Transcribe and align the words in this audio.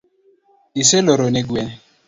Iseloro 0.81 1.27
ne 1.33 1.41
gwen? 1.47 1.69